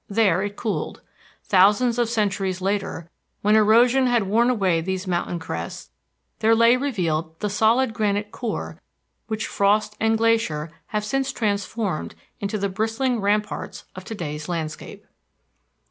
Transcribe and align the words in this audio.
There 0.09 0.41
it 0.41 0.55
cooled. 0.55 1.01
Thousands 1.43 1.99
of 1.99 2.09
centuries 2.09 2.59
later, 2.59 3.11
when 3.43 3.55
erosion 3.55 4.07
had 4.07 4.23
worn 4.23 4.49
away 4.49 4.81
these 4.81 5.05
mountain 5.05 5.37
crests, 5.37 5.91
there 6.39 6.55
lay 6.55 6.75
revealed 6.75 7.39
the 7.39 7.51
solid 7.51 7.93
granite 7.93 8.31
core 8.31 8.81
which 9.27 9.45
frost 9.45 9.95
and 9.99 10.17
glacier 10.17 10.71
have 10.87 11.05
since 11.05 11.31
transformed 11.31 12.15
into 12.39 12.57
the 12.57 12.67
bristling 12.67 13.21
ramparts 13.21 13.85
of 13.95 14.03
to 14.05 14.15
day's 14.15 14.49
landscape. 14.49 15.05